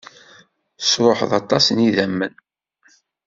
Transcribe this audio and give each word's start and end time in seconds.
Tesruḥeḍ 0.77 1.31
aṭas 1.41 1.65
n 1.71 1.77
yidammen. 1.83 2.33